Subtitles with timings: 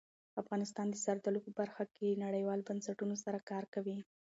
[0.41, 3.97] افغانستان د زردالو په برخه کې نړیوالو بنسټونو سره کار کوي.